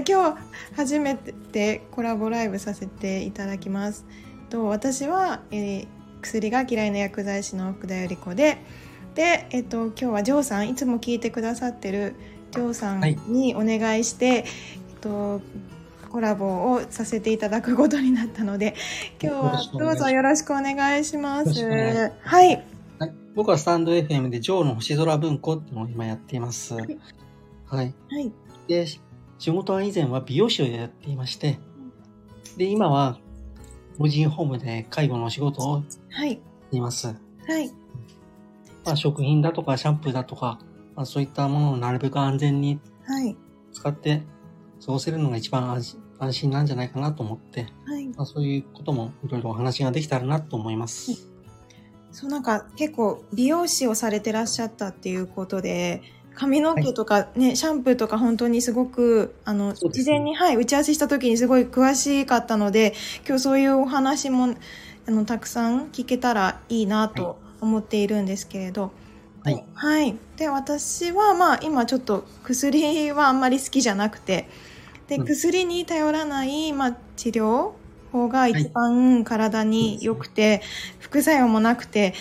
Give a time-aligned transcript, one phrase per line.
[0.00, 0.38] 今日
[0.76, 4.04] 初めてコラボライブさせていただきます
[4.50, 5.86] と私は、えー、
[6.20, 8.58] 薬が嫌いな薬剤師の福田由里子で
[9.14, 12.16] で、えっと、今日はジョーさんいつも聞いてくださってる
[12.50, 14.44] ジョーさんにお願いして、はい、えっ
[15.00, 15.40] と、
[16.10, 18.74] コラボをさせていただくことになったので
[19.22, 21.64] 今日はどうぞよろしくお願いします。
[22.22, 22.64] はい、
[22.98, 26.74] はい、僕はスタンド FM でジョーの星空文庫っていうのを今やっています。
[26.74, 26.98] はい。
[27.66, 27.94] はい。
[28.68, 28.86] で、
[29.38, 31.58] 仕事は以前は美容師をやっていまして、
[32.56, 33.18] で、今は
[33.98, 36.40] 老人ホームで介護のお仕事をはい。
[36.72, 37.08] います。
[37.08, 37.14] は
[37.60, 37.70] い。
[38.84, 40.58] まあ、食品だとかシャンプーだとか、
[40.94, 42.80] まあ、そういったものをなるべく安全に
[43.72, 44.22] 使って
[44.84, 45.96] 過ごせるのが一番安
[46.32, 48.06] 心なんじゃないかなと思って、はい。
[48.08, 51.12] まあ、そういうこともいろいろお話ができたらなと思います。
[51.12, 51.20] はい、
[52.12, 56.02] そうなんか結構美容師をされてらっしゃったっていうことで、
[56.34, 62.94] 髪の毛とかね、はい、シャンプーとか本当にすごく、あの、ね、事前に、はい、打ち合わせした時にすごい詳しかったので、
[63.26, 64.54] 今日そういうお話も、
[65.06, 68.92] あの、たくさん聞けたらいいなと思っているんですけれど、
[69.44, 69.64] はい。
[69.74, 70.16] はい。
[70.36, 74.48] で、私は、まあ、今ちょっと薬はあんまり好きじゃなくて、
[75.08, 77.72] で、薬に頼らない、まあ、治療
[78.10, 80.60] 法が一番体に良くて、はい、
[81.00, 82.14] 副作用もなくて、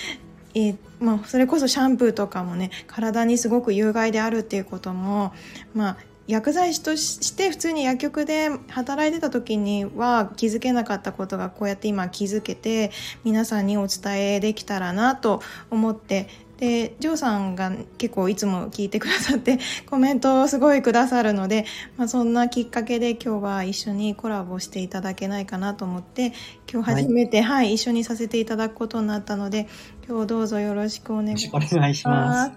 [0.54, 5.34] えー、まあ、それこそシャンプーとかもね体にすごく有害であるっていうことも、
[5.76, 12.92] まあ、薬剤師として普通に薬局で働いてた時には気づけなかったことがこうやって今気づけて
[13.26, 19.60] 皆さんにお伝えできたらなと思ってでジョーさんが結構いつも聞いてくださって
[19.90, 21.66] コメントをすごいくださるので、
[21.98, 26.34] まあ、そんなきっかけで今日は一緒にコラボしていただけないかなと思って
[26.72, 29.68] 今日初めて、はい、はい、一緒にさせていただくことになったので
[30.08, 31.76] 今日どうぞよろしくお願いします。
[31.76, 32.52] お願いします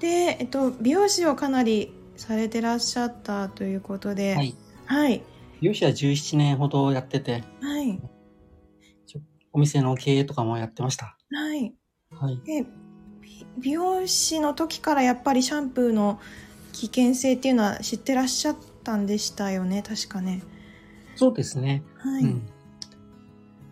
[0.00, 4.54] で、えっと、美容師をかなりされてらっしゃったということで、はい。
[4.86, 5.22] はい。
[5.60, 8.00] 美容師は17年ほどやってて、はい。
[9.52, 11.16] お店の経営とかもやってました。
[11.30, 11.74] はい。
[12.10, 12.40] はい。
[12.44, 12.66] で、
[13.60, 16.18] 美容師の時からやっぱりシャンプーの
[16.72, 20.42] 危険性っていうのは知ってらっしゃったんでしたよね、確かね。
[21.16, 21.82] そうですね。
[21.98, 22.24] はい。
[22.24, 22.42] うん、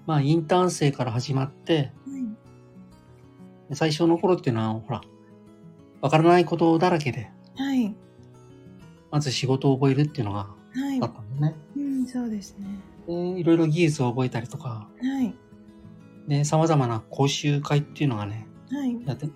[0.06, 2.18] まあ、インターン生から始まって、は
[3.70, 5.00] い、最初の頃っていうのは、ほら、
[6.00, 7.94] わからないことだらけで、はい。
[9.10, 11.54] まず仕事を覚えるっていうのがあったんだね。
[11.76, 12.66] うん、そうですね。
[13.06, 15.34] で、いろいろ技術を覚えたりとか、はい。
[16.28, 18.96] で、様々な講習会っていうのがね、はい。
[19.06, 19.30] やって、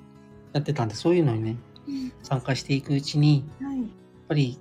[0.53, 1.57] やってたんで、そういうのにね、
[1.89, 3.79] うん、参加していくうちに、はい。
[3.79, 3.87] やっ
[4.29, 4.59] ぱり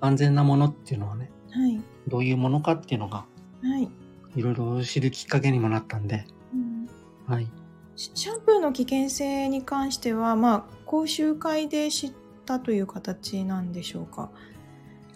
[0.00, 1.80] 安全なものっていうのはね、はい。
[2.08, 3.24] どういうものかっていうのが、
[3.62, 3.88] はい。
[4.36, 6.88] いろいろ知るきっかけにもなったんで、うん、
[7.26, 7.48] はい。
[7.96, 12.12] シャンプーの危険性に関しては、まあ、講習会で知っ
[12.44, 14.30] たという形なんでしょうか？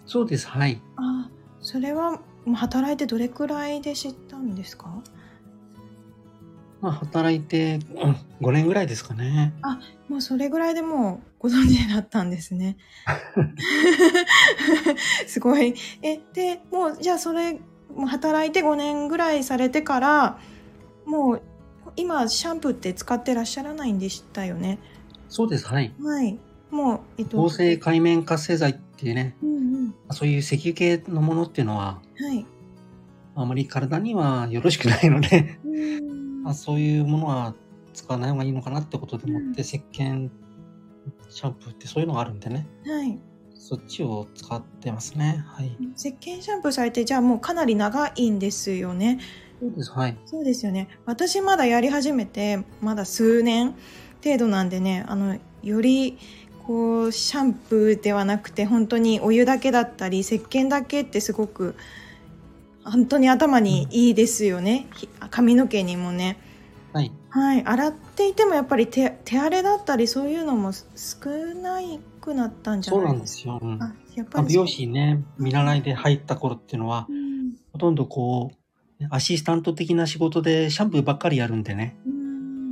[0.07, 1.29] そうですはいあ
[1.61, 2.19] それは
[2.55, 5.01] 働いてどれくらいで知ったんですか？
[6.81, 9.53] まあ働いて、うん、5年ぐらいですかね。
[9.61, 12.77] あもうそれぐらいでもうご存知だったんですね。
[15.27, 15.75] すごい。
[16.01, 17.59] えでもうじゃあそれ
[17.95, 20.39] もう働いて5年ぐらいされてから
[21.05, 21.41] もう
[21.95, 24.79] 今シャンプーって使ってらっしゃらないんでしたよね。
[25.29, 25.93] そうですはい。
[26.01, 26.39] はい。
[26.71, 29.49] もう、えっと、合成海面活性剤っていうね、うん。
[29.49, 32.45] うん、そういう石油系のものっていうのは、はい、
[33.35, 35.59] あまり体にはよろしくないので
[36.41, 37.55] まあ、そういうものは
[37.93, 40.29] 使わない方がいいのかなってことでもって、うん、石鹸
[41.29, 43.19] シャンプーってそういうのがあるんでね、はい、
[43.53, 45.43] そっちを使ってますね。
[45.47, 45.77] はい。
[45.95, 49.19] 石鹸シャンプーされて、じゃあもうかなり長いんですよね。
[49.59, 49.91] そうです。
[49.91, 50.17] はい。
[50.25, 50.87] そうですよね。
[51.05, 53.75] 私まだやり始めて、まだ数年
[54.23, 56.17] 程度なんでね、あの、より
[56.65, 61.75] こうシャンプーではなくて本当にお湯だけだったり石鹸だけってすごく
[62.83, 64.87] 本当に頭にいいですよね、
[65.21, 66.37] うん、髪の毛にもね。
[66.93, 70.85] はい、はい、洗っていてもやっぱり手手荒れだったりそういうのも少
[71.61, 73.59] ないくなったんじゃないですか？
[73.59, 73.79] そうなんですよ。
[73.79, 78.51] うん、あやっぱり美容師ね見習いで入った頃っていうのは、うん、ほとんどこ
[78.99, 81.97] うアシスタント的な仕事でシャンプーばっかりやるんでね。
[82.05, 82.21] うん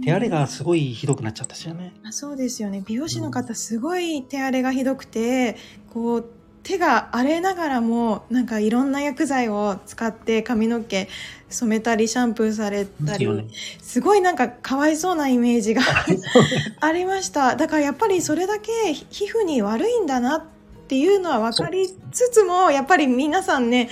[0.01, 1.94] 手荒れがすごいひどくなっちゃったしよね。
[2.06, 2.81] あそうですよね。
[2.88, 5.57] 美容師の方、すごい手荒れがひどくて、
[5.91, 6.25] こう、
[6.63, 11.07] 手が荒れながらもなんかいろんな薬剤を使って髪の毛
[11.50, 13.45] 染めたりシャンプーされたり、ね、
[13.81, 15.81] すごいなんかかわいそうなイメージが
[16.79, 17.56] ありました。
[17.56, 20.44] だからやっぱりそれだけ皮膚に悪いんだなっ
[20.88, 23.89] ていうのは分かりつつもやっぱり皆さんね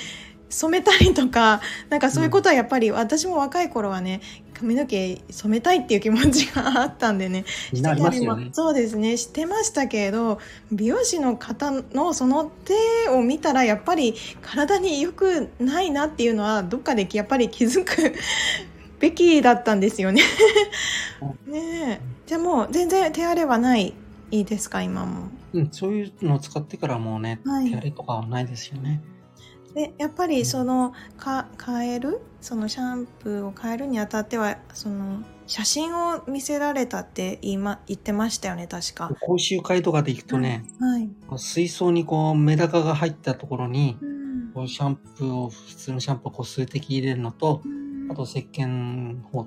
[0.50, 4.22] 染めたりとかなんかそういうことはやっぱり、私も若い頃はね
[4.60, 7.46] 髪の毛染めたいっていう気持ちがあったんでね。
[7.82, 8.50] なりますよね。
[8.52, 9.16] そうですね。
[9.18, 10.40] してましたけど
[10.72, 18.16] 美容師の方のその手を見たらやっぱり体に良くないなっていうのはどっかでやっぱり気づく
[19.00, 20.24] べきだったんですよね。
[21.46, 23.94] ねじゃあもう全然手荒れはない
[24.32, 24.82] いいですか？
[24.82, 29.02] 今も、うん、そういうのを使ってからもうね、はい、手荒れとかはないですよね
[29.78, 32.20] でやっぱりそのか変える？
[32.42, 39.12] そのシャンプーを変えるにあたってはその写真を見せられたって言い、ま、言ってましたよね確か。
[39.22, 43.98] 講習会とかで行くとね、はい、水槽にこうメダカが入ったところに、
[44.56, 49.44] うん、シャンプーを普通のシャンプーを数滴入れるのと、うん、あと石鹸を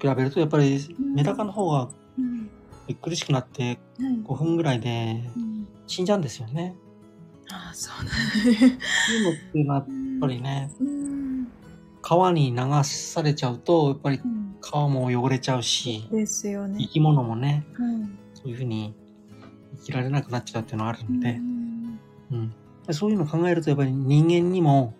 [0.00, 0.80] 比べるとやっぱり
[1.14, 1.88] メダカの方が
[2.88, 5.22] びっくりしくなって5分ぐらいで
[5.86, 6.74] 死んじゃうんですよね。
[7.50, 8.78] ああそうなんだ、ね。
[9.50, 9.86] っていうのはやっ
[10.20, 10.70] ぱりね、
[12.02, 14.20] 川に流されちゃうとやっぱり
[14.60, 16.76] 川も汚れちゃうし、ですよね。
[16.78, 17.64] 生き物もね、
[18.34, 18.94] そういうふうに
[19.78, 21.98] 生きられなくなっちゃうっていうのはあるので、うん、
[22.32, 24.94] うん、そういうのを考えるとやっぱり人間にも、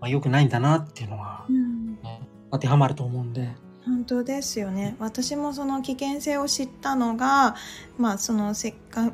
[0.00, 2.20] まあ、良くないんだなっていうのは、ね、
[2.50, 3.50] 当てはまると思うんで。
[3.84, 4.94] 本当ですよね。
[4.98, 7.56] 私もその危険性を知ったのが、
[7.98, 9.12] まあ、その石化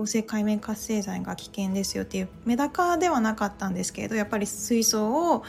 [0.00, 5.44] 合成海面活性剤が危険ですよっていうメダカではなかったんですけれどやっぱり水槽を、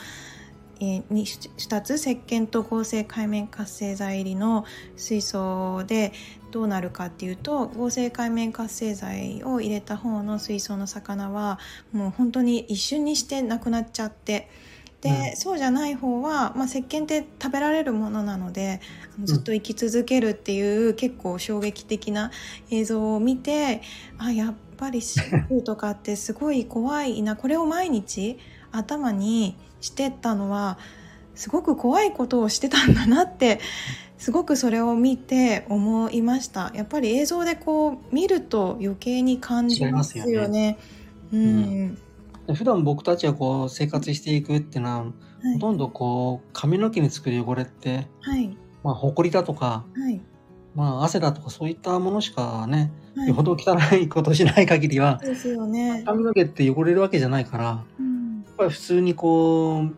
[0.82, 4.66] えー、に2つ石鹸と合成海面活性剤入りの
[4.98, 6.12] 水槽で
[6.52, 11.58] どうなるかっていうと合成海面活性剤を入れた方の水槽の魚は
[11.94, 14.50] もう本当に一瞬にしてなくなっちゃって。
[15.02, 18.82] で、うん、そうじゃない方は、まあ、石鹸って食べられるものなので
[19.24, 22.32] ずっと生き続けるっていう、うん、結構衝撃的な
[22.70, 23.82] 映像を見て
[24.18, 28.40] あやっぱりシャンプーとかってすごい怖いなこれを毎日
[28.72, 30.78] 頭にしてたのは
[31.36, 33.60] すごく怖いことをしてたんだなって
[34.18, 36.72] すごくそれを見て思いました。
[36.76, 40.32] やっぱり映像でこう見ると余計に感じますよね。
[40.32, 40.78] よね。
[41.34, 41.44] うん、う
[41.86, 41.98] ん
[42.54, 50.22] 普段僕たちはこう生活していくっていうのは、はい、ほとんどこう髪の毛につく汚れって、はい、まあ埃だとか、はい、
[50.76, 59.96] まあ汗だとかそういったものしかね、はい、よほど汚いことしない限りは、ですよね、髪の毛って汚れるわけじゃないから、うん、やっぱり普通にこう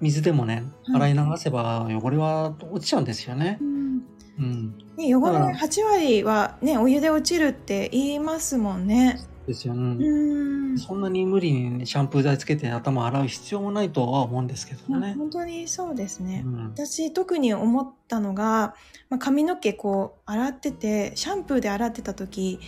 [0.00, 3.58] 水でもね洗い流せば汚れは落ちちゃうんですよね。
[3.60, 4.02] うん。
[4.38, 9.18] うん、ね、汚れ8割はねお湯で落ちるって言いますもんね。
[9.46, 10.04] ですよね。
[10.04, 15.14] うんそんなに無理にシャンプー剤つけて頭洗う必要もないとは思うんですけどね。
[15.16, 16.42] 本当にそうですね。
[16.44, 18.74] うん、私特に思ったのが、
[19.08, 22.60] まあ、髪の毛こう洗っててシャンプーで洗ってた時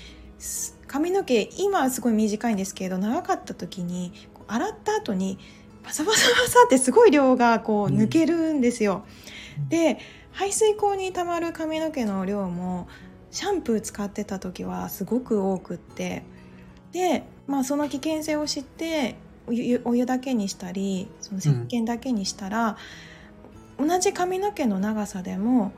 [0.87, 4.13] 髪の毛今はすごい短いんですけど長かった時に
[4.47, 5.39] 洗った後に
[5.83, 9.05] パサパサパサってすごい量がこう抜けるんですよ。
[9.59, 9.99] うん、で
[10.33, 12.89] 排水口にたまる髪の毛の量も
[13.31, 16.25] シャンプー使ってた時はすごく多くって
[16.93, 22.77] で、まあ、その危険性を知ってお湯お湯だけにしたりその石鹸だけにしたら、
[23.79, 25.73] うん、同じ髪の毛の長さでも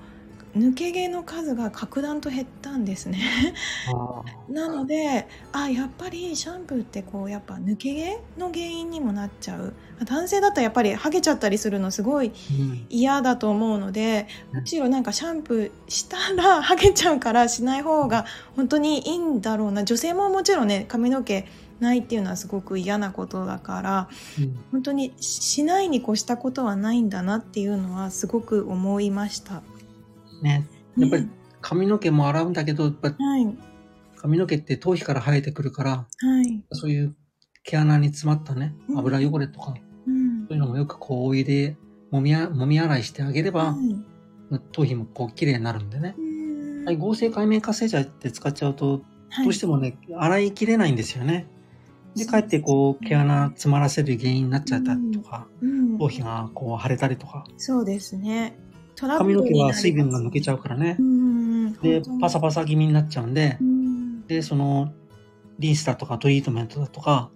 [0.57, 3.55] 抜け毛の数が格段と減ったんですね。
[4.51, 9.75] なのであやっぱりシャンプーってこうやっぱ抜け毛の原因にもなっちゃう。
[10.05, 12.33] 男性だったらやっぱりハゲちゃったりするのすごい
[12.89, 18.25] 嫌だと思うので、うん、むしろなんかシャンプーしたら ハゲちゃうからしない方が
[18.57, 19.85] 本当にいいんだろうな。
[19.85, 21.47] 女性ももちろんね髪の毛
[21.79, 24.09] ないっていうのはすごく嫌なことだから、
[24.39, 29.63] うん、本当にしないに越したことはないんだなっていうのはすごく思いました。
[30.43, 30.67] ね。
[30.97, 31.29] やっぱり
[31.61, 33.13] 髪の毛も洗うんだけど、やっぱ
[34.17, 36.07] 髪の毛って頭皮から生えてくるから、は
[36.43, 37.15] い、そういう
[37.63, 39.75] 毛穴に詰まったね、油汚れとか、
[40.07, 41.77] うん、そういうのもよくこうお湯で
[42.11, 43.77] もみもみ洗いしてあげれば、は
[44.51, 46.15] い、頭皮もこう綺麗になるんでね。
[46.85, 49.03] はい、合成海面活性剤って使っちゃうと、
[49.45, 51.47] どうしてもね、洗いきれないんですよね。
[52.17, 55.47] で、かえってこう、毛穴詰まらせる原因になっちゃったりとか、
[55.99, 57.45] 頭皮がこう腫れたりとか。
[57.57, 58.59] そうですね。
[59.01, 60.97] 髪の毛は水分が抜けちゃうからね。
[61.83, 63.59] で、パサパサ気味になっちゃうんで、
[64.27, 64.93] で、その、
[65.59, 67.31] リンスだとかトリートメントだとか、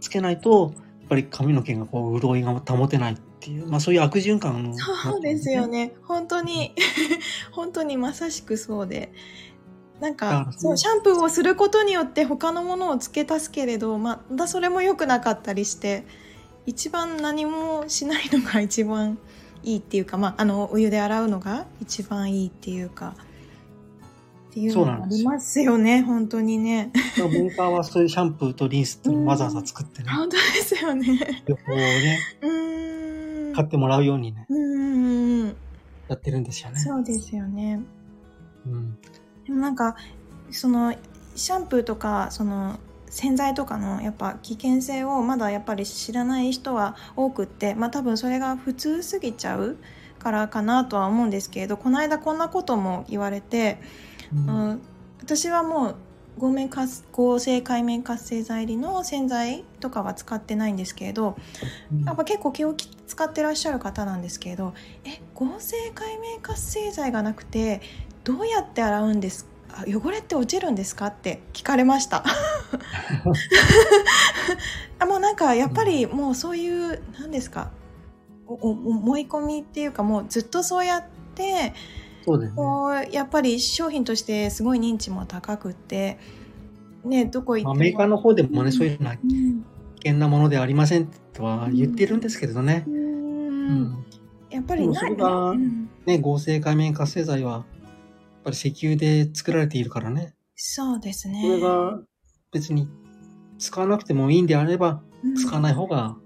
[0.00, 5.94] つけないと、やっぱり髪の毛がこう、潤いが保てないっていう、まあそういう悪循環の、ね、そうですよね。
[6.04, 6.74] 本当に、
[7.52, 9.12] 本当にまさしくそうで。
[10.00, 16.04] なんか、そう、シャンプーをすることによって他のものを付け足すけれど、まだそれも良くなかったりして、
[16.66, 19.18] 一番何もしないのが一番
[19.62, 23.14] いいっていうか、まあ、あのお湯で洗うのが一番いいっていうか
[24.50, 26.90] っていうのがありますよね本当にね。
[27.16, 30.10] メーカーはそういうシャンプーとリンスってわざわざ作ってね。
[30.10, 31.42] 本当ですよね。
[31.46, 32.18] 両方ね。
[32.42, 34.46] うん買ってもらうようにね。
[34.48, 35.46] うん
[36.08, 36.80] やってるんですよね。
[36.80, 37.80] そうですよね。
[38.66, 38.98] うん。
[39.44, 39.96] でもなんか、
[40.50, 40.94] その、
[41.36, 42.78] シャンプーとか、その、
[43.10, 49.76] 洗剤とかのやっぱ危険性をまだやっぱり知らない人は多くってまあ多分それが普通すぎちゃう
[50.18, 53.78] からかなとは思うんですけれどこの間こんなことも言われて、
[54.34, 54.80] うん、うん、
[55.22, 55.96] 私はもう
[56.38, 61.36] 合面活合成界面活性剤入りの洗剤とかは使ってないんですけれど、
[62.04, 64.74] やっぱ結構気を使ってらっしゃる方なんですけれど
[65.04, 67.80] え合成界面活性剤がなくて
[68.22, 69.46] どうやって洗うんです
[69.84, 71.06] か汚れって落ちるんですか？
[71.08, 72.24] って聞かれました。
[74.98, 77.70] あもうなんかやっぱりもうそういう何ですか？
[78.46, 81.04] 思い込みっていうかもうずっとそうやっ
[81.34, 81.74] て
[82.24, 86.18] そうね、こうやっぱり商品としてすごい認知も高くて、
[87.04, 89.22] ね、どこ行っても、まあ、メーカーの方でもね、そういうのは危
[89.98, 92.84] 険なものではありませんとは言ってるんですけれどね。
[92.86, 94.04] うん、
[94.50, 95.54] やっぱりそれが、
[96.06, 97.64] ね、合成界面活性剤は、
[98.48, 100.34] ぱり石油で作られているからね。
[100.56, 101.42] そうですね。
[101.42, 102.00] それが
[102.52, 102.88] 別に
[103.58, 105.02] 使わなくてもいいんであれば、
[105.36, 106.16] 使わない方が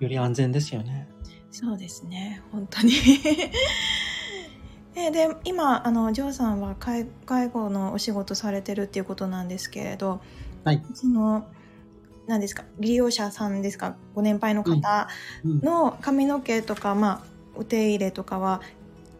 [0.00, 1.08] より安全ですよね。
[1.50, 2.92] そうですね、本当に。
[4.94, 10.20] でで今あのジョーさんは介介護のお仕事されてるっていうことなんですけれど、
[10.64, 11.46] はい、その
[12.26, 12.64] 何ですか？
[12.78, 13.96] 利用者さんですか？
[14.14, 15.08] ご年配の方
[15.44, 18.60] の髪の毛とか、まあ、お手入れとかは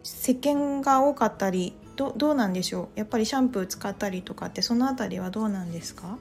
[0.03, 2.99] 石鹸が多かったりどどうなんでしょう？
[2.99, 6.17] やっぱりシャンプー使ったりとかってそのあたりはどうなんですか？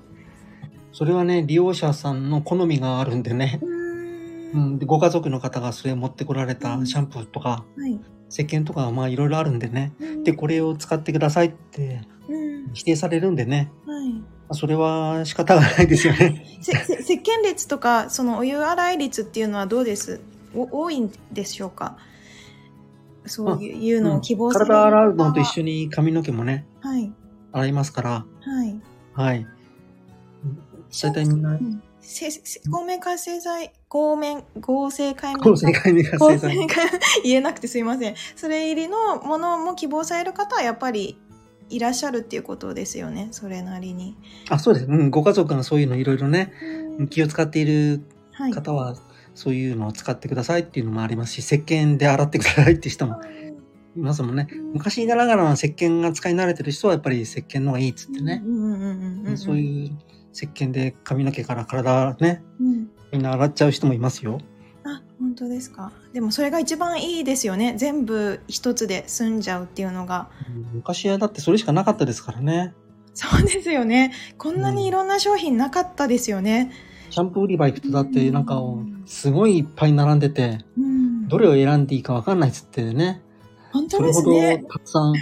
[0.92, 3.60] それはね利用者さんの好みがあるんでね。
[4.54, 7.98] うん、でご家族の方がそれを持ってこられたシャンプーとか、はい、
[8.28, 12.02] 石鹸とかまあいろいろあるんでね、うん、でこれを使ってくださいって
[12.74, 16.44] 否定されるんでね、はい、それは仕方がないですよね。
[16.60, 16.70] 石
[17.14, 20.20] 鹸率とかそのお湯洗い率っていうのはどうです？
[20.54, 21.96] 多いんでしょうか？
[23.26, 27.12] そういうのを希望する、うん、体洗うのと一緒に髪の毛もね、はい、
[27.52, 28.80] 洗いますからはい
[29.14, 29.46] はい
[31.02, 31.82] 大体みんな、うん
[32.68, 35.40] 合面活性剤、合面、合成界面。
[35.40, 36.56] 合成界面活性剤。
[37.22, 38.16] 言えなくてすいません。
[38.34, 41.16] それ入りのものも希望される方はやっぱり
[41.70, 43.28] いらっしゃるっていうことですよね。
[43.30, 44.16] それなりに。
[44.50, 44.86] あ、そうです。
[44.86, 45.10] うん。
[45.10, 46.52] ご家族がそういうのいろいろね、
[47.08, 48.02] 気を使っている
[48.52, 48.96] 方は、
[49.34, 53.20] そういうのを使ってくださいっていうのもありますし、石鹸で洗ってくださいって人も
[53.96, 54.48] いますもんね。
[54.72, 58.42] 昔ながらの石鹸が使い慣れてる人はやっぱり石鹸の方がいいっつってね。
[59.36, 59.98] そういう
[60.32, 64.40] 石鹸で髪の毛から体ね、うん、みんな洗っちゃう人もいますよ。
[64.84, 65.92] あ、本当ですか。
[66.12, 67.74] でもそれが一番いいですよね。
[67.76, 70.30] 全部一つで済んじゃうっていうのが。
[70.72, 72.74] 昔はだってそれしかなかったですからね。
[73.14, 74.12] そうですよね。
[74.38, 76.60] こんなにいろんな商品なかったですよね。
[76.62, 78.58] うん、シャンプー売り場行くとだってなんか
[79.04, 83.20] すごいいっぱい並んでて、うん、どれを選んでいいかわかんないっつってね。
[83.70, 84.64] 本当ですね。
[84.66, 85.14] たくさん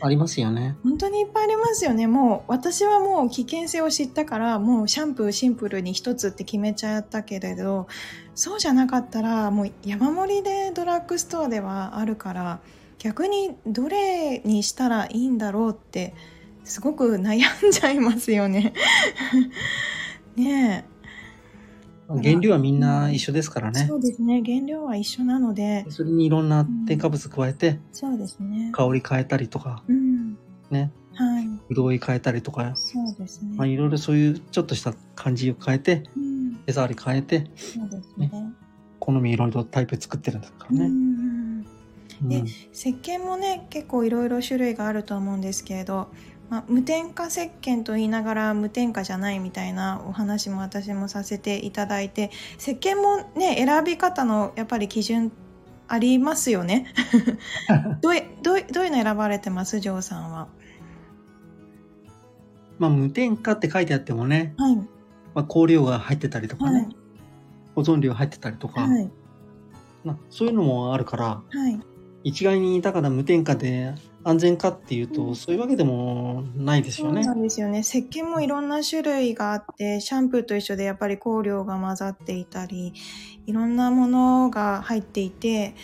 [0.00, 0.76] ありますよね。
[0.84, 2.06] 本当にいっぱいありますよね。
[2.06, 7.88] もう私はもう危険性を知ったからもうシャンプーシンプルに一つって決めちゃったけれど
[8.34, 12.60] そうじゃなかったらもう山盛りでドラッグストアではあるから
[12.98, 16.14] 逆にどれにしたらいいんだろうって
[16.64, 18.72] すごく悩んじゃいますよね。
[20.36, 20.96] ねえ。
[22.08, 23.86] 原料はみんな一緒ですからね。
[23.88, 24.42] そうですね。
[24.44, 25.84] 原料は一緒なので。
[25.88, 28.70] それにいろんな添加物加えて、うん、そうですね。
[28.72, 30.38] 香り変えたりとか、うん、
[30.70, 30.92] ね。
[31.14, 31.74] はい。
[31.74, 33.56] 潤い変えたりとか、そうですね。
[33.56, 38.28] まあいろいろそういうちょっとした感じを変えて、うん、手触り変えて、そうですね。
[38.28, 38.52] ね
[39.00, 40.84] 好みいろいろタイプ作ってるんですからね。
[40.84, 41.62] うん、
[42.28, 46.08] で、石鹸もね、結構いろいろ種類があると思うんですけれど、
[46.48, 55.32] まあ、無添加石鹸と言いながら無添加じゃないみたいなお話も私もさせていただいて石鹸もね選び方のやっぱり基準
[55.88, 56.92] ありますよね。
[58.00, 59.80] どうどうどういうの選ばれてます？
[59.80, 60.48] ジョーさんは。
[62.78, 66.96] まあ無添加って書いてあってもね、はい、まあ、香料が入ってたりとかね、はい、
[67.74, 69.10] 保存料入ってたりとか、はい、
[70.04, 71.80] まあ、そういうのもあるから、はい、
[72.24, 73.94] 一概にだから無添加で
[74.26, 77.22] 安全かっていうと、うん、そういうわけでもないですよね。
[77.22, 77.80] そうなんですよね。
[77.80, 82.92] 石鹸もいろんな種類があって、シャンプーと一緒でやっぱり香料が混ざっていたり、
[83.46, 85.76] いろんなものが入っていて、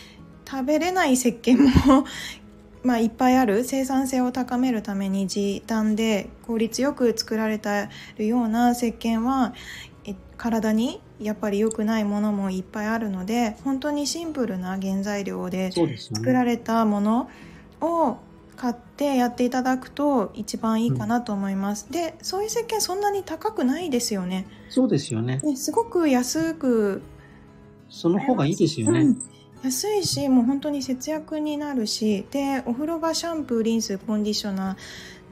[0.45, 2.05] 食べれない石鹸も
[2.83, 9.55] まあ、いっぱいある生産性を高めるために時短で効率よく作られたるような石鹸は
[10.37, 17.31] 体にやっぱり良くないものもいっぱいあるので本当にシンプルな原材料で作られたもの
[17.81, 18.17] を
[18.63, 21.87] 買ってやっていただくと一番いいかなと思います。
[21.87, 24.47] うん、で、そういう石鹸そんなに高くないですよね。
[24.69, 25.41] そうですよね。
[25.43, 27.03] ねすごく安く。
[27.91, 29.01] その方がいいですよね。
[29.01, 29.19] うん、
[29.65, 34.77] 安いしもう本当に節約になるしでお風呂場シャンプーリンスコンディショナ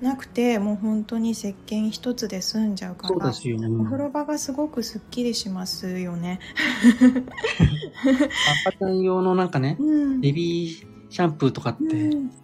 [0.02, 3.68] ーなくてもう本当に石鹸一つで済んじゃうからそうですよね。
[3.80, 6.40] お風呂場がすごくすっきりしますよね。
[8.66, 9.84] 赤ちゃん用のなんかね、う
[10.16, 12.39] んベビーシャンプーとかって、うん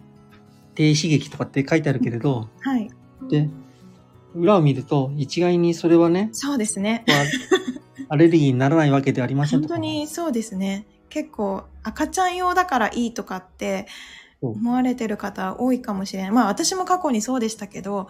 [0.77, 2.87] 低刺激とかって書いてあるけれど、はい、
[3.31, 3.49] で、
[4.35, 7.03] 裏を見ると、一概にそれはね、そうですね。
[7.07, 7.17] まあ
[8.09, 9.77] アレルギーにならないわけではありません本当。
[9.77, 10.85] にそうですね。
[11.09, 13.87] 結構赤ちゃん用だからいいとかって
[14.39, 16.31] 思われてる方多いかもしれない。
[16.31, 18.07] まあ私も過去にそうでしたけど、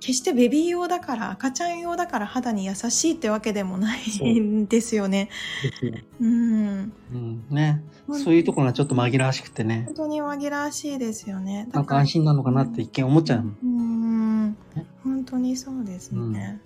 [0.00, 5.28] 決してベビー用だから赤ちゃん用だから肌に優しいってわけでもないんですよね。
[6.20, 6.92] うん。
[7.12, 7.82] うん、ね。
[8.06, 11.68] うんそういうところがちょっと紛らわしくてね本、当に紛らわしいですよね。
[11.72, 13.54] なんか安心なのかなって一見思っちゃう。
[13.62, 14.56] うんね。
[15.04, 16.60] 本当にそうですね。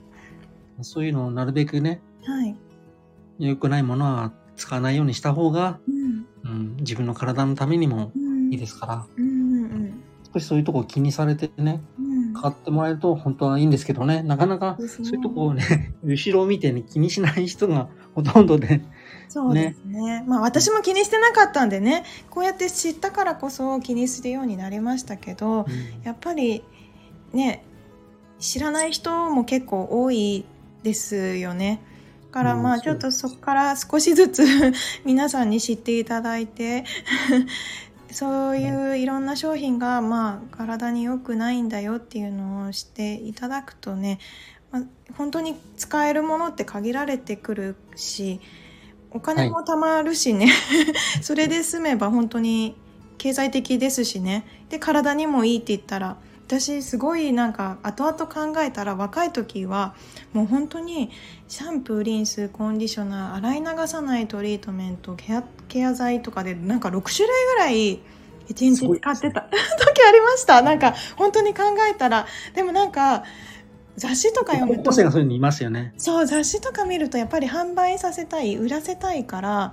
[0.83, 2.57] そういうのをなるべくね、はい。
[3.39, 6.27] 良くないものは使わないようにした方が、うん。
[6.45, 8.53] うん、自分の体のためにもうん。
[8.53, 10.03] いいですから、うんうん
[10.35, 12.02] 少しそういうとこを気にされてね、うん。
[12.33, 18.83] 買ってもらえると本当はいいんですけどね、なかなかそういうとこをね、 後ろを見てね、気にしない人が ほとんどで、
[19.29, 20.25] そうですね。
[20.27, 25.67] まあ私も気にしてなかったんでね、こうやって知ったからこそ気にするようになりましたけど、
[26.05, 26.63] やっぱり
[27.33, 27.65] ね、
[28.39, 30.45] 知らない人も結構多い
[30.83, 31.81] ですよね。
[32.33, 34.43] だからうんまあちょっとそこから少しずつ
[35.05, 36.85] 皆さんに知っていただいて、
[38.13, 44.19] そういういろんな商品がまあ体に良くないんだよっていうのを知っていただくとね、
[44.71, 44.83] まあ、
[45.17, 48.41] 本当に使えるものって限られてくるし
[49.11, 50.51] お金も貯まるしね、
[51.21, 52.77] それで済めば本当に
[53.19, 54.45] 経済的ですしね。
[54.71, 56.17] で体にもいいって言ったら
[56.61, 59.95] 私すごいなんか後々考えたら若い時は
[60.35, 61.11] もう本当に
[61.49, 68.01] シャンプーリンスコンディショナー洗い流さないトリートメントケアケア剤とかでなんか6種類ぐらい
[68.49, 69.49] 一日使ってた。
[69.81, 70.61] 時ありました。
[70.61, 72.27] なんか本当に考えたら。
[72.55, 73.23] でもなんか
[73.97, 75.95] 雑誌とか読むとそういうのいますよね。
[75.97, 79.73] そう雑誌とか見るとやっぱり販売させたい売らせたいから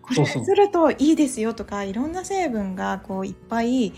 [0.00, 3.92] これするといいですよとかいろんな成分がこういっぱい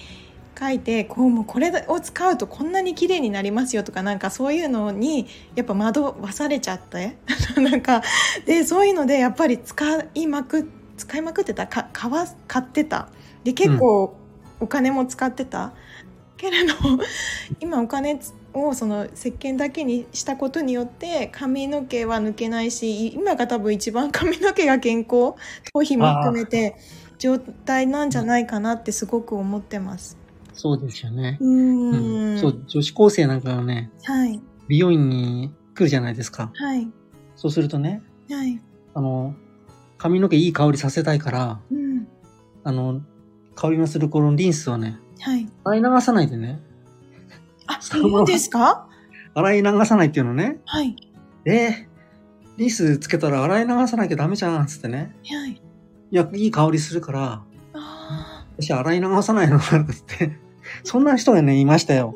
[0.58, 7.16] 書いてこうもうこれを使うとこんなに綺麗になりますよとかなんかそういうのにやっぱ惑わされちゃって。
[7.56, 8.02] なんか
[8.46, 9.84] でそういうのでやっぱり使
[10.14, 11.66] いまく使いまくってた。
[11.66, 13.08] か買わ買ってた。
[13.44, 14.14] で結構
[14.60, 15.72] お金も使ってた、
[16.42, 16.74] けれど
[17.60, 18.20] 今お金
[18.52, 25.34] をその石鹸だけにしたことによって髪の毛は抜けないし今が多分一番髪の毛が健康
[25.72, 26.76] 頭皮も含めて
[27.18, 30.18] 状態なんじゃないかなってすごく思ってます。
[30.54, 31.38] そうですよね。
[31.40, 36.50] ううんんそう、女子高生なんかがね、はい美容院に来るじゃないですか。
[36.54, 36.88] はい
[37.36, 38.60] そうするとね、はい。
[38.94, 39.34] あの、
[39.98, 42.06] 髪の毛いい香りさせたいから、うん
[42.64, 43.00] あの、
[43.54, 45.48] 香りのするこのリンスをね、はい。
[45.64, 46.60] 洗い流さないでね、
[47.66, 48.88] あ、そのままいいんですか？
[49.34, 50.94] 洗い流さないっていうのね、はい
[51.46, 51.86] えー、
[52.58, 55.16] リンスつけたら洗い流さなきゃダメじゃん、つってね。
[55.26, 55.52] はい。
[55.52, 55.60] い
[56.10, 60.38] や、いい香りするから、あ私洗い流さないのか って。
[60.84, 62.14] そんな人がね、いましたよ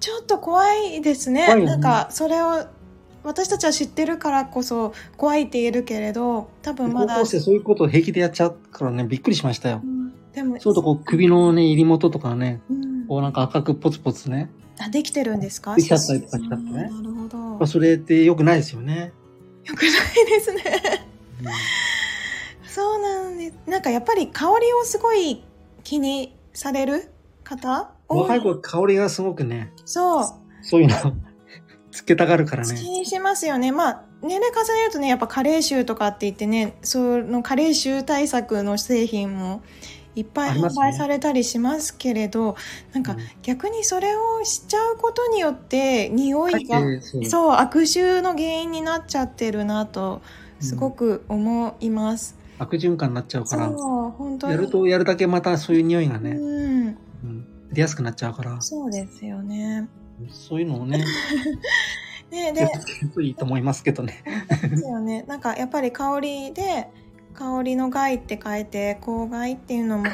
[0.00, 1.54] ちょっと怖いですね。
[1.54, 2.66] ねなんかそれを
[3.24, 7.26] 私たちは知ってるからこそ怖いって言えるけれど、多分まだ高校。
[7.26, 9.86] 生そういうことを平気でやっちゃうからね、びっくりしましたよう。
[9.86, 14.50] んでもそうとこう首のね、入り元とかね、うんこうなんか赤くポツポツね。
[14.78, 15.74] あできてるんですか？
[15.74, 17.38] できちゃったりとかしちゃってねなるほど。
[17.38, 19.12] まあそれって良くないですよね。
[19.64, 19.90] よくない
[20.26, 20.62] ですね。
[22.66, 23.54] そうなんです。
[23.66, 25.42] なんかやっぱり香りをすごい
[25.82, 27.10] 気にされる
[27.46, 27.90] 方？
[28.08, 30.24] 多若い子は香りがすごくね、そう。
[30.62, 30.94] そういうの
[31.92, 32.80] つけたがるから気ね。
[32.80, 33.72] にしますよね。
[33.72, 39.62] まあ、年齢重ねるとね、やっぱ加齢臭とかって言ってね、その加齢臭対策の製品も
[40.14, 42.56] いっぱい販売されたりしますけれど、
[42.92, 50.20] なんかうん逆にそれをしちゃうことによって、匂いが、そうそう、悪臭の原因になっちゃってるなと、
[50.60, 52.36] すごく思います。
[52.58, 54.52] 悪循環になっちゃうから、そう、本当に。
[54.52, 56.46] やるとやるだけまたそういう匂いがね、うん、
[56.86, 56.98] うん
[57.72, 59.88] 出やすくなっちゃうから、そうですよね。
[60.30, 61.04] そういうのをね、
[62.30, 62.68] ねで
[63.22, 64.22] いいと思いますけどね。
[64.70, 65.24] ですよね。
[65.28, 66.88] なんかやっぱり香りで
[67.34, 70.04] 香りの害って書いて香害っていうのも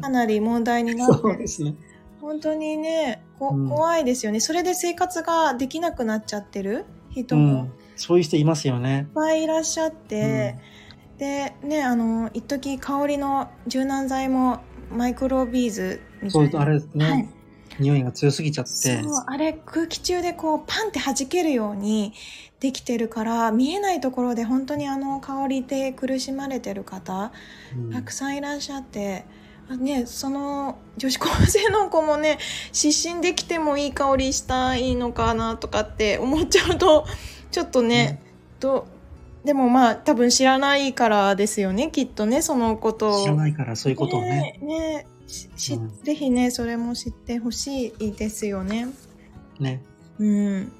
[0.00, 1.74] かなり問題になってうですね。
[2.20, 4.40] 本当にねこうん怖いですよね。
[4.40, 7.72] それで生活ができなくなっちゃってる人うもいっん。
[7.96, 9.06] そういう人いますよね。
[9.14, 10.56] ぱいいらっしゃって、
[11.18, 17.04] でねあの一時香りの柔軟剤もマイクロビーズそうあれですね。
[17.04, 17.28] はい
[17.80, 18.70] 匂いが強すぎちゃって。
[18.70, 22.12] そう、あれ空気中でこうパンって弾けるように
[22.60, 27.32] できてるから見えないところで本当にあの香りで苦しまれてる方、
[27.92, 29.24] たくさんいらっしゃって。
[29.78, 32.38] ね、その女子高生の子もね
[32.70, 37.06] 失神できてもいい香りしたいのかなとかって思っちゃうと
[37.50, 38.20] ちょっとね、
[38.56, 38.86] うん、と
[39.42, 48.88] でもまあ多分知らないからですよねきっとねそのことを知らないからそういうことをねねねし、うん、ぜひねそれも知ってほしいですよね。
[49.58, 49.82] ね。
[50.18, 50.72] うん。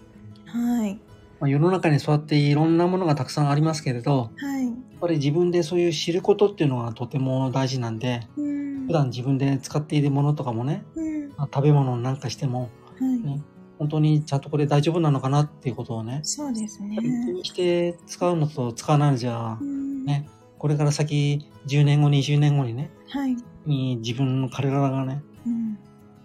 [0.46, 0.98] はい。
[1.40, 13.42] まあ、世の中にそうやっていろんなものがたくさんありますけれど、はい、やっぱり自分でそういう知ることっていうのがとても大事なんで、うん、普段自分で使っているものとかもね、うん、まあ、食べ物なんかしても、はい、ね、
[13.78, 16.96] 本当にちゃんとこれ大丈夫なのかなっていうことをね、そうですね。
[16.96, 20.28] 気にして使うのと使わないのじゃ、うん、ね、
[20.58, 25.78] これから先10年後、20年後にね、はい、に自分の体がね、うん、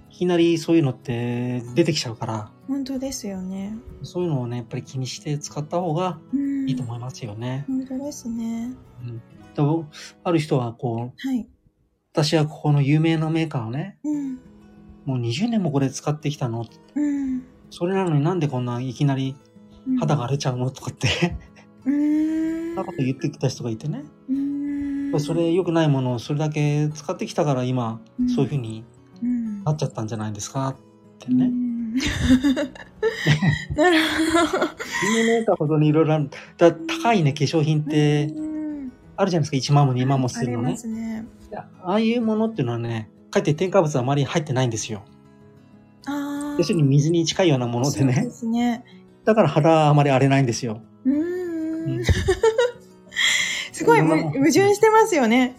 [0.09, 3.73] いきなりそういうのって出てきちゃうから、本当ですよね。
[4.03, 6.19] そういうのをね、やっぱり気にして使った方が
[6.67, 7.65] いいと思いますよね。
[7.67, 8.73] うん、本当ですね。
[9.01, 9.21] うん。
[9.55, 9.85] と
[10.23, 11.47] ある人はこう、はい、
[12.13, 14.33] 私はここの有名なメーカーをね、うん、
[15.05, 16.65] もう20年もこれ使ってきたの。
[16.95, 19.35] うん、それなのになんでこんないきなり
[19.99, 20.69] 肌が荒れちゃうの？
[20.71, 21.35] とかって
[21.85, 24.03] うん、 なこと言ってきた人がいてね。
[24.29, 24.48] うん、
[25.17, 27.99] それ良くないものをそれだけ使ってきたから今、
[28.35, 28.85] そういうふうに
[29.65, 30.69] なっちゃったんじゃないですか？
[30.69, 30.75] っ
[31.19, 31.51] てね。
[33.75, 33.97] なる
[34.51, 34.65] ほど。
[35.17, 38.31] 有名メーカーほどにいろいろだ高いね、化粧品って、
[39.17, 40.77] あるじゃないですか、1万も2万もするのね。
[40.85, 41.25] ね
[41.83, 45.03] ああいうものっていうのはね、かえって添加物はあまり入ってないんですよ。
[46.05, 48.13] あ要するに水に近いようなものでね。
[48.13, 48.83] そうですね。
[49.25, 50.81] だから肌はあまり荒れないんですよ。
[51.05, 52.03] うん。
[53.79, 55.55] すごい矛盾してますよね。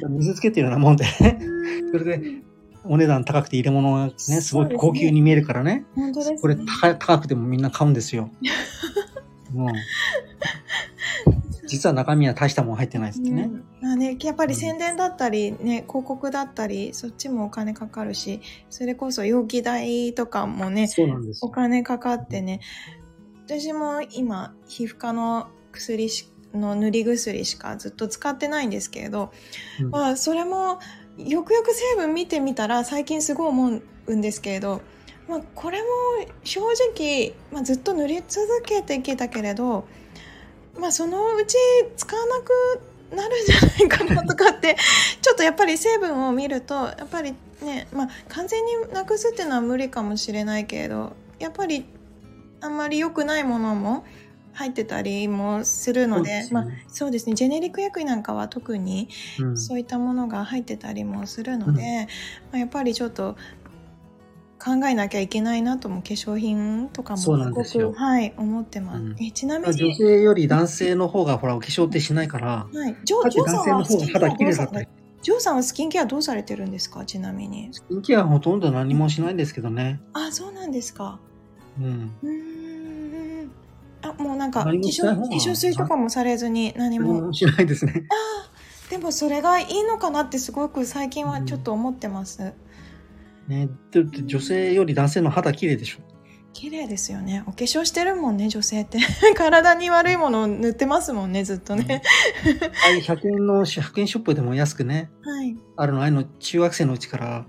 [0.00, 0.10] そう。
[0.10, 1.40] 水つけてるようなもんでね。
[1.90, 2.42] それで、
[2.84, 5.86] お値段高くて入れ物がね、すごい高級に見えるからね。
[5.94, 6.56] 本当です、ね、これ
[6.98, 8.28] 高くてもみんな買うんですよ。
[9.56, 9.72] うん。
[11.66, 13.50] 実は中身は大したもん入ってないですってね。
[13.82, 20.90] うん、あねやっぱり宣伝だったり、ね、広告だったり、そっちもお金かかるし、それこそ容器代とかもね、
[21.40, 22.60] お金かかってね、
[23.46, 26.08] 私も今、皮膚科の薬
[26.56, 29.32] の塗り薬しかずっと使ってないんですけれど、
[29.80, 30.80] うん、まあ、それも、
[31.18, 34.82] よくよく成分見てみたら最近すごい思うんですけれど、
[35.28, 35.86] まあ、これも
[36.42, 36.60] 正
[36.96, 39.86] 直、まあ、ずっと塗り続けてきたけれど、
[40.78, 41.56] まあ、そのうち
[41.96, 44.76] 使わなくなるんじゃないかなとかって
[45.22, 51.86] ちょっとやっぱり成分を見るとやっぱりね、まあ、完全になくすっていうのは無理かもしれないけれどやっぱり
[52.60, 54.04] あんまり良くないものも
[54.54, 57.34] 入ってたりもするので、ね、まあ、そうですね。
[57.34, 59.08] ジェネリック薬なんかは特に
[59.54, 61.84] そういったものが入ってたりもするので、うん、ま
[62.54, 63.36] あ、やっぱりちょっと
[64.64, 67.36] 考えなきゃいけないなとも化粧品とかもすご
[67.92, 74.88] くはい思ってます、うん、えちなみに女性より男性の方がほらお化粧ってしないから、はい、ジョジョさんはスキンケアどうされ
[75.20, 77.04] ジョーさんはスキンケアどうされてるんですか？
[77.06, 77.70] ちなみに。
[77.72, 80.00] スキンケアはほとんど何もしないんですけどね。
[80.12, 81.18] あそうなんですか。
[81.78, 82.12] うん。
[82.22, 82.53] うん
[84.04, 92.52] あもうなんか化粧化粧水とかもされずに何もしないですねあでもそれがいいのかなってすごく最近はちょっと思ってます、うん
[93.48, 95.98] ね、だって女性より男性の肌綺麗でしょ。
[96.52, 97.42] 綺麗ですよね。
[97.46, 98.98] お化粧してるもんね、女性って。
[99.36, 102.00] 体に悪いものを塗ってますもんね、ずっとね。
[102.84, 107.46] ああいう100円の、100円ショップでも安くね、はい、あるの、ああいうの中学生のうちから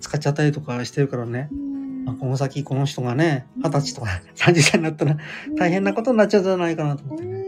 [0.00, 1.48] 使っちゃったりとかしてるからね。
[1.52, 1.61] ま
[2.06, 5.16] あ、この先この人がね、二十歳とか30歳になったら
[5.56, 7.42] 大変なことになっちゃうんじゃないかなと思って、ね。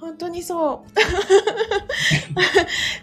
[0.00, 0.90] 本当にそう。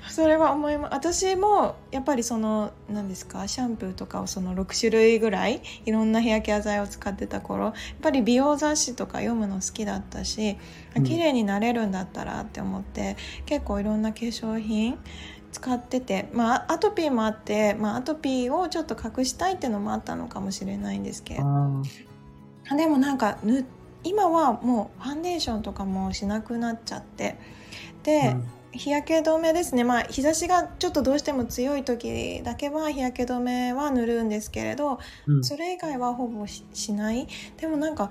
[0.09, 0.93] それは思います。
[0.93, 10.57] 私もやっぱりその何ですかシャンプーとかをその6種類ぐらいいろんなヘアケア剤を使ってた頃やっぱり美容雑誌とか読むの好きだったし、
[10.95, 14.97] うん、綺麗になれるんだったらって思って結構いろんな化粧品
[15.53, 21.43] 使ってて、まあ、アトピーもあって、まあ、アトピーをちょっと隠したいっていうのもあったのかもしれないんですけど。
[22.75, 23.65] でもなんか塗
[24.03, 27.37] 今はもうファンデーションとかもしなくなっちゃって。
[28.03, 29.83] で、うん、日焼け止めですね。
[29.83, 37.27] まあ日差しがちょっとどうしても強い時だけは日焼け止めは塗るんですけれど、うん、それ以外はほぼしない。
[37.57, 38.09] でもなんか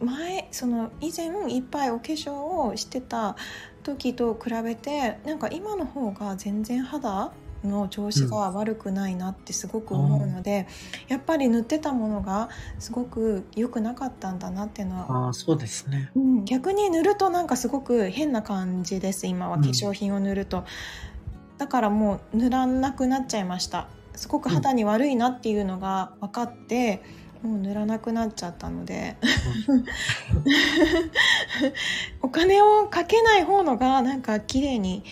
[0.00, 3.36] 前その以前いっぱいお化粧をしてた
[3.82, 7.32] 時と比べてなんか今の方が全然肌
[7.64, 10.66] の調子が悪くないなってすごく思うので、
[11.08, 19.58] うん、やっぱり塗ってたものがすごく良くなかったんだなっていうのはあそうですね、うん、逆に塗るとなんかすごく変な感じです今は。
[19.58, 20.64] 化粧品を塗ると、うん、
[21.58, 23.88] だからもう塗らなくなっちゃいました。
[24.14, 27.02] すごく肌に悪いなっていうのが分かって、
[27.42, 29.16] もう塗らなくなっちゃったので
[32.22, 35.02] お金をかけない方のがなんか綺麗に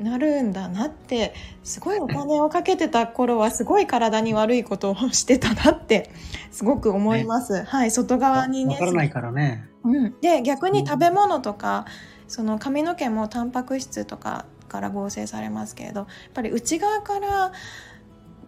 [0.00, 1.34] なるんだなって
[1.64, 6.10] すごいお金をかけてた頃はすごい体に悪いことをしてたなって
[6.50, 7.64] すごく思います。
[7.64, 9.68] はい外側にねわからないからね。
[9.84, 11.86] うん、で逆に食べ物とか
[12.28, 17.52] その髪の毛もタンパク質とかから合成されますけれどやっぱり内側から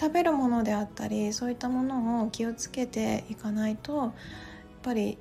[0.00, 4.12] 食べるものであったりそういったものを気をつけていかないとやっ
[4.82, 5.18] ぱり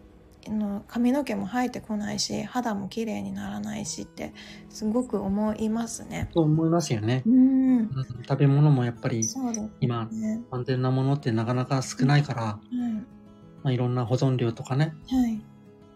[0.48, 4.34] あの髪の毛も生えてこないし肌も綺麗にならないしって
[4.70, 6.30] すごく思いますね。
[6.34, 7.24] と思いますよね。
[7.26, 7.90] うん、うん
[8.28, 10.42] 食べ物もやっぱりそうです今ね。
[10.52, 13.18] 安全なものってなかなか少ないから、はい
[13.63, 15.42] まあ、いろんな保存料とかね、はい。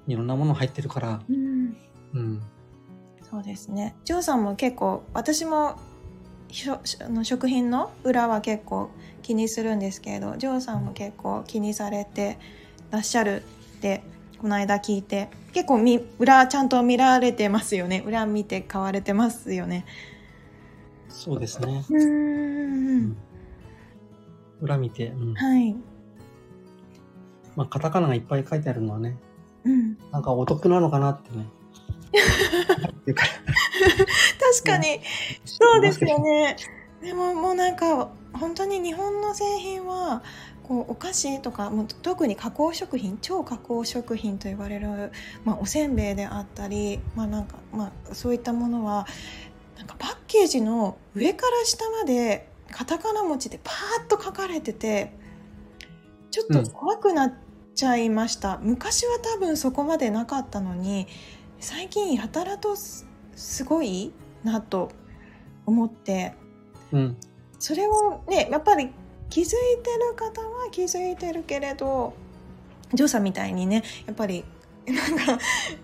[0.08, 1.78] いろんなもの入ってるから、うん。
[2.14, 2.42] うん。
[3.30, 3.96] そうですね。
[4.04, 5.80] ジョーさんも結構私も
[7.10, 8.90] の食品の裏は結構
[9.22, 12.38] 気にするんですけれどジョーさんも結構気にされて
[12.90, 13.44] らっしゃる
[13.78, 14.04] って
[14.40, 19.86] この間聞いて結構み裏ちゃんと見られてますよね裏見て買われてますよね。
[21.10, 21.84] そうですね。
[21.90, 23.18] うーん
[24.62, 25.34] 裏見て、うん。
[25.34, 25.76] はい。
[27.56, 29.18] まあ、カタカナがいっぱい書いてあるのはね、
[29.66, 31.46] うん、なんかお得なのかなってね。
[32.88, 33.24] っていうか
[34.52, 35.00] 確かに
[35.46, 36.56] そうですよね。
[37.02, 40.24] でももうなんか本当に日本の製品は
[40.64, 45.12] こうお菓子とかも特に加工食品超加工食品と言われる、
[45.44, 49.08] まあ、おせんべいであったり、まあなんかまあ、そういったものは
[49.78, 55.12] なんかパッケージの上から下までカタカナ文字でパーッと書かれてて
[56.30, 57.34] ちょっと怖くなっ
[57.76, 61.08] ちゃいました、昔は多分そこまでなかったのに
[61.60, 63.06] 最近やたらとす
[63.66, 64.92] ごいなと
[65.66, 66.34] 思って
[66.92, 67.18] うん。
[67.60, 68.90] それをねやっぱり
[69.30, 72.14] 気づいてる方は気づいてるけれど
[72.94, 74.44] ジョーさんみたいにねやっぱり
[74.88, 75.40] なんか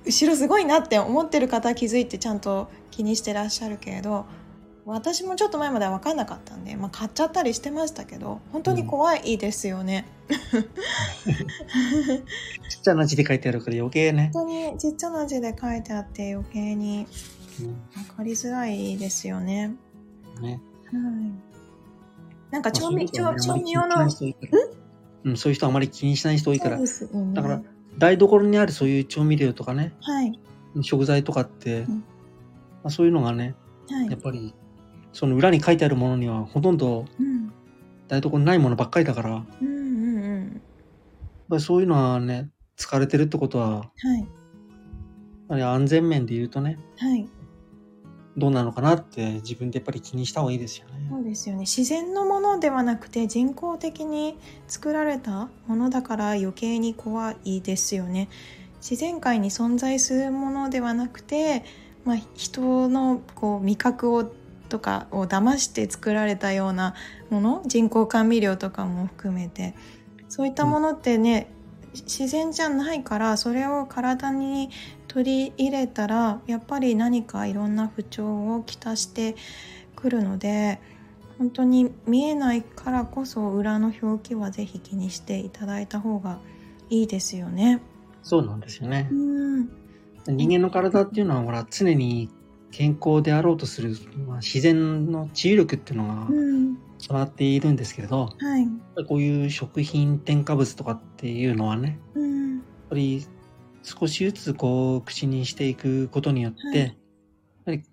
[0.05, 4.25] 後ろすごいなって思ってる方は気づいてちゃんと気にしてらっしゃるけれど
[4.85, 10.05] 私もちょっと前までは分かんなかったんで、まあ、買っちゃったりしてましたけど本当に怖いですよね。
[12.69, 14.31] ちっちゃな字で書いてあるから余計ね。
[14.33, 17.05] 本当にちっちゃな字で書いてあって余計に
[17.63, 17.75] 分
[18.15, 19.75] かりづらいですよね。
[20.37, 20.43] うん。
[20.43, 20.61] ね。
[20.85, 21.47] はい。
[22.51, 24.03] なんか調味、まあ調味用の。
[25.23, 26.85] うん、そういう人はあまり気にしない人多いからね
[27.33, 27.61] だから、
[27.97, 30.39] 台所にあるそういう調味料とかね、はい。
[30.81, 32.03] 食材とかって、うんま
[32.85, 33.55] あ、そういうのがね、
[33.89, 34.21] はいやっ。
[34.21, 34.53] ぱり、
[35.11, 37.51] その裏に書いてあるものにはほとんどうん。
[38.07, 40.61] 台所にないものばっかりだから、うんうん
[41.49, 41.59] うん。
[41.59, 43.91] そういうのはね、疲れてるってことは、
[45.49, 45.61] はい。
[45.61, 47.27] 安全面で言うとね、はい。
[48.37, 51.07] どうなのかなって自分でやっぱり気にした方がいいですよね。
[51.09, 51.61] そうですよね。
[51.61, 58.29] 自然のものではなくて人工的に作られたものだから余計に怖いですよね。
[58.79, 61.65] 自然界に存在するものではなくて、
[62.05, 64.31] まあ、人のこう味覚を
[64.69, 66.93] とかを騙して作られたような
[67.29, 69.75] もの人工甘味料とかも含めて
[70.29, 71.49] そういったものってね、
[71.93, 74.69] 自然じゃないからそれを体に
[75.17, 79.35] 取り入れたらやっぱり何かいろんな不調をきたして
[79.95, 80.79] くるので
[81.39, 86.37] 本当に見えないからこそ裏の表記はぜひ気にしていただいた方が
[86.91, 87.81] いいですよね。
[88.21, 89.15] そうなんですよねう。
[89.15, 89.69] ん、
[90.27, 92.29] 人間の体っていうのは、ほら、常に
[92.71, 93.95] 健康であろうとする、
[94.27, 98.67] まあ、自然の治癒力っていうのがうん、備わっているんですけれど、はい、
[99.07, 103.25] こういう食品添加物とかっていうのはね、うん、やっぱり
[103.87, 106.95] 少しずつこう口にしていくことによって、
[107.65, 107.83] はい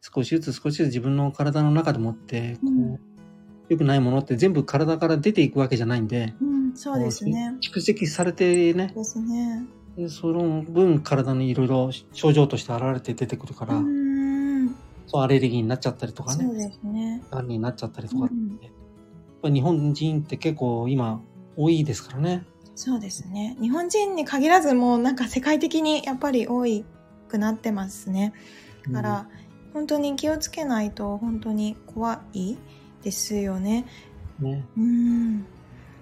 [0.00, 3.00] 少しずつ少しずつ自分の体の中でもって、こう、うん
[3.68, 7.56] 良くないものって全部体から出ていくわけじゃないんで、うん、そうですね。
[7.60, 9.66] 蓄積されてね、ですね。
[9.96, 14.68] でその分体にいろいろ症状として現れて出てくるから、うん、
[15.06, 17.22] そうアレルギーになっちゃったりとかそうね、ですね。
[17.44, 18.28] になっちゃったりとか、
[19.42, 21.20] 日本人って結構今
[21.56, 22.44] 多いですからね。
[22.76, 23.56] そうですね。
[23.60, 26.64] 日本人に限らずもうなんか世界的にやっぱり多
[27.28, 28.34] くなってますね。
[28.86, 29.28] だから、
[29.72, 32.56] 本当に気をつけないと本当に怖い
[33.02, 33.86] ですよね。
[34.40, 34.64] うん、ね。
[34.76, 35.42] うん。
[35.42, 35.46] だ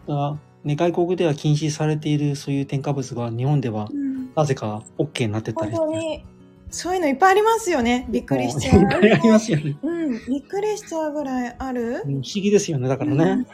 [0.09, 5.87] から、ね、外国では禁止されているそういう添加物が日本ではうんなぜか OK になってた本りして。
[5.87, 6.25] 当に
[6.71, 8.07] そういうのいっぱいありますよね。
[8.11, 8.75] びっくりしちゃ。
[8.75, 9.77] いうっぱいありますよね。
[9.81, 12.89] うん、びっくりしちゃうぐらいあるうん不思議ですよね。
[12.89, 13.47] だからね、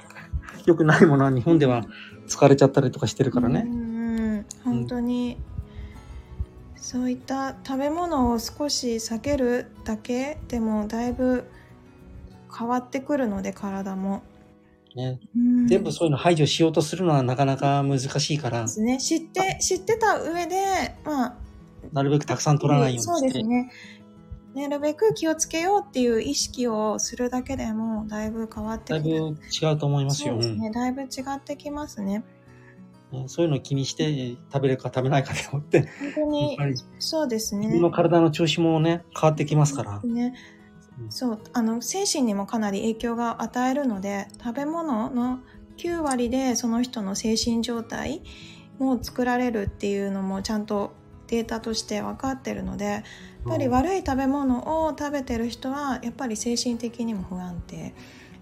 [0.64, 1.84] 良くないものは日本では
[2.30, 3.64] 使われちゃったりとかしてるからね。
[3.66, 5.36] うんうん、本当に、
[6.76, 11.44] そういった食べ物を少し避けるだけでもだいぶ
[12.56, 14.22] 変わってくるので体も
[14.96, 15.20] ね、
[15.68, 18.62] 全部そういうの排除しようとするのはなかなか難しいから。
[18.62, 18.98] ですね。
[18.98, 21.34] 知って、知ってた上で、まあ。
[21.92, 23.12] なるべくたくさん取らないようにして。
[23.12, 23.70] そうですね。
[24.54, 29.02] なるべく気をつけようっていう意識をするだけでもだいぶ変わってくる。
[29.02, 30.34] だいぶ違うと思いますよ。
[30.34, 30.70] そうですね。
[30.70, 32.24] だいぶ違ってきますね。
[33.26, 35.88] そういうのを気にして食べるか食べないかでもって。
[36.14, 36.58] 本当に、
[36.98, 37.66] そうですね。
[37.66, 40.00] 自分の体の調子もね、変わってきますから。
[40.02, 40.34] ね。
[41.08, 45.40] そう、あの、精神にもかなり影響が与えるので、食べ物の
[45.76, 48.22] 9割でその人の精神状態
[48.78, 50.92] も作られるっていうのもちゃんと
[51.30, 53.02] データとして分かってるのでやっ
[53.48, 57.94] ぱり悪い食べ物を食べてる人はやっぱり精神的にも不安定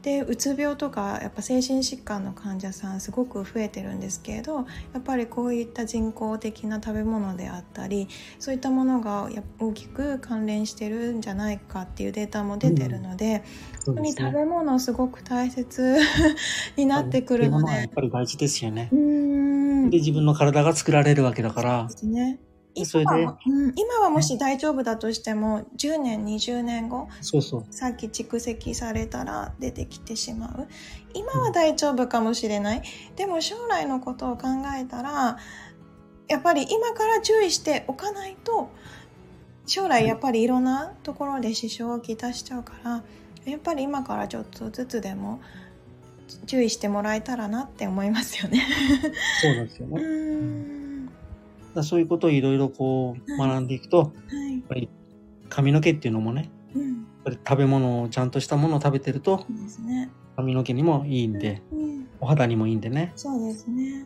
[0.02, 4.62] でうつ病とかやっぱ精神疾患の患者さんすごく増えてるんですけれどや
[4.98, 13.42] っぱりこういった人工的な食べ物であったりそういったものが大きく関連してるんじゃないかっていうデータも出てるので、
[13.86, 15.98] うん、本当に食べ物すごく大切
[16.76, 17.72] になってくるので。
[17.72, 18.88] やっぱり大事ですよね。
[19.90, 21.86] で自分の体が作られるわけだから。
[21.88, 22.38] ですね。
[22.84, 27.66] それで、うん、今はもし大丈夫だとしても、10年20年後そうそう。
[27.70, 30.68] さっき蓄積されたら出てきてしまう。
[31.14, 35.38] 今は大丈夫かもしれない、うん、でも将来のことを考えたら
[36.28, 38.70] やっぱり今から注意しておかないと
[39.66, 43.02] 将来やっぱりいろんなところで支障をきたしちゃうから
[43.44, 45.40] やっぱり今からちょっとずつでも
[46.46, 48.62] 注意してもらえたらなって思いますよね。
[49.40, 50.74] そうなんですよね。
[51.78, 54.88] だそういうことをいろいろこう学んでいくと、はい、やっぱり
[55.48, 59.46] 髪の毛っていうのもね、うん、やっぱり食べ物をちゃんとしたものを食べてると、
[59.84, 63.12] ね、髪の毛にもいいんで、うん、お肌にもいいんでね。
[63.16, 64.04] そうですね。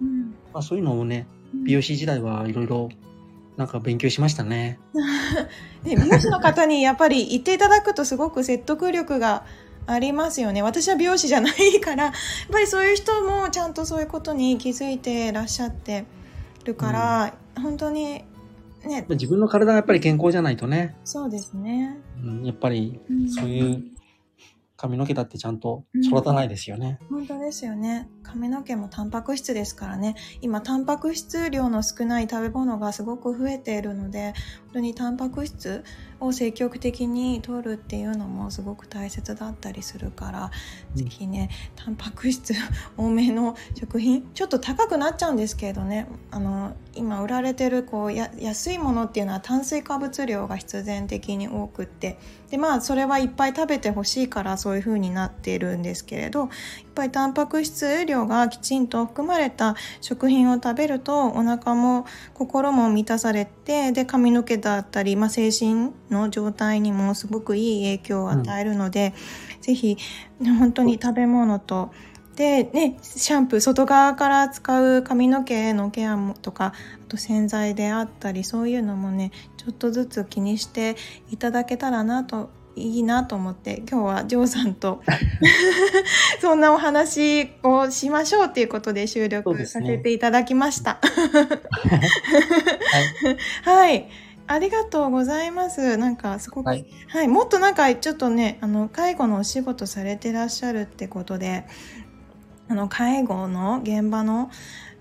[0.00, 2.88] うん、まあ、そういうのをね、美容師時代はいろいろ
[3.56, 4.78] なんか勉強しましたね。
[5.84, 9.44] ね美容師の方にやっぱり言っていただくとすごく説得力が
[9.86, 10.62] ありますよね。
[10.62, 12.12] 私は美容師じゃないからやっ
[12.50, 16.04] ぱりそういう人もちゃんとそういうことに気づいてらっしゃって
[16.64, 18.24] るから、うん、本当に
[18.84, 19.06] ね。
[19.08, 20.96] 自分の体がやっぱり健康じゃないとね。
[21.04, 23.84] そうですね、うん、やっぱりそういう
[24.76, 28.08] 髪の毛だってちゃんと育たないですよね、うん、本当ですよね。
[28.24, 30.16] 髪の毛もタンパク質ですからね。
[30.40, 35.84] 今タンパク質量の少ない食べ物がすごく増えているので本当にタンパク質
[36.22, 40.50] を積極的に取るっていうのもすごく大切だったりするから、
[40.92, 42.54] うん、ぜひねタンパク質
[42.96, 52.18] 多めの食品ちょっと高くなっちゃうんですけれどねあの今売られてるこうや安いものっていうのは炭水化物量が必然的に多くって
[52.50, 56.48] でまあそれはいっぱい食べてほしいからそういう風になっているんですけれどやっ
[56.94, 69.14] ぱりタンパク質量がきちんと含まれた食品を食べるとお腹も心も満たされてで髪の毛だったり、まあ、精神の状態にもすごくいい影響を与えるので、
[69.56, 69.96] うん、ぜひ
[70.40, 71.92] 本当に食べ物と
[72.34, 76.72] でねシャンプー外側から使う髪の毛のケアとか
[77.04, 80.96] あと洗剤であったりそういうのもねちょっとずつ気にして
[81.30, 85.02] いただけたらなといいなと思って今日はジョーさんと
[86.40, 90.98] そんなお話をしましょうっていうことで収録させていただきました。
[93.64, 94.08] はい、はい。
[94.46, 95.96] ありがとうございます。
[95.96, 101.64] なんかすごく、はい、はい、もっとなんかちょっとね、あの介護のお仕事されてらっしゃるってことで、
[102.68, 104.50] あの介護の現場の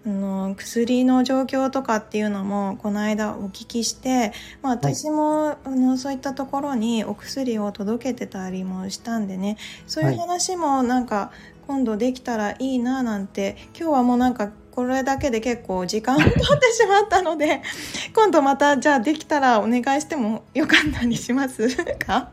[0.03, 4.33] あの薬の状況とかっていうのもこの間お聞きして、
[4.63, 9.57] まあ、私も、はい、あのそういったところにお薬を届けてたりもしたんでね。
[9.85, 11.31] そういう話もなんか
[11.67, 16.41] 今度できたらいいななんて今日はもうなんかこれだけで結構時間を取って
[16.73, 17.61] しまったので
[18.15, 21.67] 今度またじゃあできたらお願いしてもよかったりします
[21.99, 22.31] か？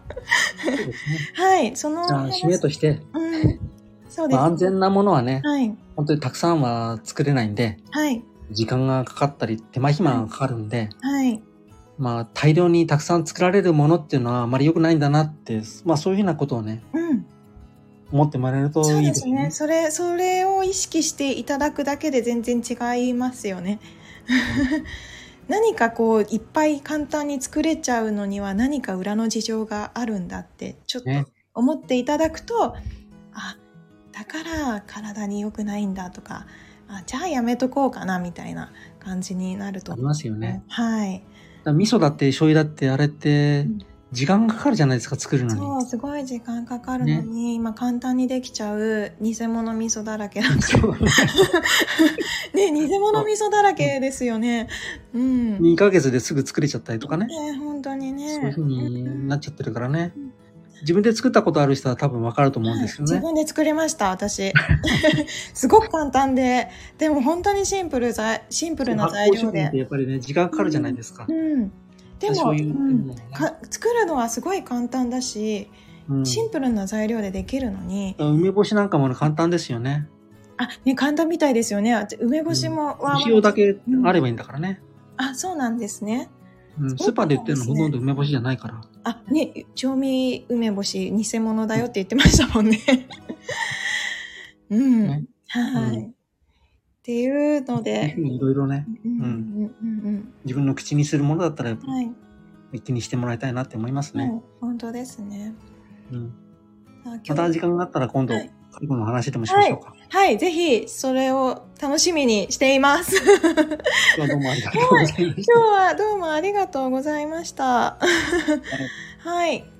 [0.64, 0.94] そうですね。
[1.35, 2.04] はい、その。
[2.31, 3.67] 締めとして、うん
[4.18, 11.40] そうです、まあ、安全なものはね、はい、本当にたくさんは作れないんで、はい、時間がかかったり手間暇がかかるんで、はい、
[11.98, 17.26] まあ大量にたくさん作られるものっていうのはあまり良くないんだなって、まあそういうふうなことをね、うん、
[18.11, 19.52] 思ってもらえるといいですね。
[19.52, 23.78] それ、それを意識していただくだけで全然違いますよね。
[25.46, 31.11] 何かこういっぱい簡単に作れちゃうのには何か裏の事情があるんだってちょっと
[31.55, 32.97] 思っていただくと、ね、あ
[34.19, 36.47] だから体に良くないんだとか
[36.89, 40.64] あじゃあやめとこうかなみたいな感じになると思いますよね。
[40.69, 41.23] はい。
[41.64, 43.66] 味噌だって醤油だってあれって
[44.11, 45.61] 時間かかるじゃないですか作るのに。
[45.61, 54.69] そうすごい時間かかるのに、ね、今簡単にできちゃう偽物味噌だらけなんですね偽物味噌だらけですよね。
[55.12, 55.59] うん。
[55.59, 57.27] 2ヶ月ですぐ作れちゃったりとかね。
[57.27, 58.35] ね本当にね。
[58.35, 60.12] そういうふうになっちゃってるからね。
[60.16, 60.28] うん
[60.83, 63.12] 自分で作ったことある人は多分わかると思うんですよね。
[63.12, 64.53] 自分で作りました、私。
[65.55, 66.68] すごく簡単で、
[66.99, 69.70] でも本当にシンプル材、シンプルな材料で。
[69.74, 71.26] やっぱりね、時間かかるじゃないですか。
[71.29, 71.37] うん。
[71.37, 71.72] うん、
[72.18, 72.55] でも、
[73.70, 75.70] 作るのはすごい簡単だし、
[76.09, 78.16] うん、シンプルな材料でできるのに。
[78.18, 80.09] 梅干しなんかも簡単ですよね。
[80.57, 82.07] あ、ね、簡単みたいですよね。
[82.20, 84.81] 梅干しも、うん、塩だけあればいいんだからね。
[85.16, 86.31] あ、そうなんですね。
[86.81, 88.81] うん、スーパーで売ってるのほとんど梅干しじゃないから。
[89.05, 92.79] あ、ね、調味梅干し偽物だよって言ってましたもんね。
[94.70, 95.07] うん。
[95.07, 96.12] ね、はい、うん、っ
[97.03, 98.14] ていうので。
[98.18, 100.33] いろいろね、うん。
[100.45, 101.76] 自分の口にするものだったら、は
[102.72, 104.43] い、気にしてもらいたいなって思いますね。
[104.61, 105.55] 本当ですね。
[106.12, 106.33] うん。
[107.05, 109.91] また時間があったら今度、はい介護の話でもしましょうか。
[109.91, 113.16] はい、はい、ぜひ、それを楽しみにしています。
[114.16, 115.22] 今日はどうもありがとうございました。
[115.22, 117.64] 今日はどうもありがとうございました。
[117.64, 119.78] はい、 はい